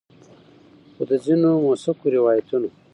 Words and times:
خو 0.93 1.01
د 1.09 1.11
ځینو 1.25 1.49
مؤثقو 1.65 2.07
روایتونو 2.17 2.69